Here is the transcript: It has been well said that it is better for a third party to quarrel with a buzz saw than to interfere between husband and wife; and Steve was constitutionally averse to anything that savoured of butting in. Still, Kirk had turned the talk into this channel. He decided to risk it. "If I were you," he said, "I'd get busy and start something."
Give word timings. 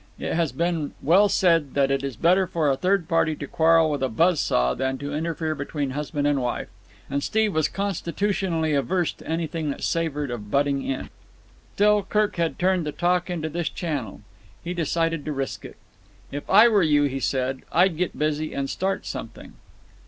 It 0.17 0.33
has 0.33 0.51
been 0.51 0.93
well 1.03 1.29
said 1.29 1.75
that 1.75 1.91
it 1.91 2.03
is 2.03 2.15
better 2.15 2.47
for 2.47 2.67
a 2.71 2.75
third 2.75 3.07
party 3.07 3.35
to 3.35 3.45
quarrel 3.45 3.91
with 3.91 4.01
a 4.01 4.09
buzz 4.09 4.39
saw 4.39 4.73
than 4.73 4.97
to 4.97 5.13
interfere 5.13 5.53
between 5.53 5.91
husband 5.91 6.25
and 6.25 6.41
wife; 6.41 6.69
and 7.07 7.21
Steve 7.21 7.53
was 7.53 7.67
constitutionally 7.67 8.73
averse 8.73 9.13
to 9.13 9.27
anything 9.27 9.69
that 9.69 9.83
savoured 9.83 10.31
of 10.31 10.49
butting 10.49 10.81
in. 10.81 11.11
Still, 11.75 12.01
Kirk 12.01 12.37
had 12.37 12.57
turned 12.57 12.83
the 12.83 12.91
talk 12.91 13.29
into 13.29 13.47
this 13.47 13.69
channel. 13.69 14.21
He 14.63 14.73
decided 14.73 15.23
to 15.23 15.31
risk 15.33 15.63
it. 15.65 15.77
"If 16.31 16.49
I 16.49 16.67
were 16.67 16.81
you," 16.81 17.03
he 17.03 17.19
said, 17.19 17.61
"I'd 17.71 17.95
get 17.95 18.17
busy 18.17 18.55
and 18.55 18.71
start 18.71 19.05
something." 19.05 19.53